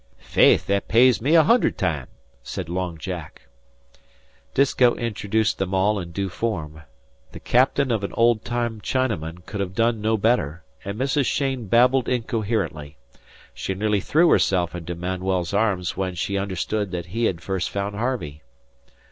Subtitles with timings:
[0.17, 2.07] "Faith, that pays me a hunder time,"
[2.41, 3.43] said Long Jack.
[4.55, 6.81] Disko introduced them all in due form.
[7.33, 11.27] The captain of an old time Chinaman could have done no better, and Mrs.
[11.31, 12.97] Cheyne babbled incoherently.
[13.53, 17.93] She nearly threw herself into Manuel's arms when she understood that he had first found
[17.95, 18.41] Harvey.